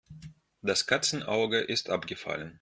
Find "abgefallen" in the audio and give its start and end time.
1.91-2.49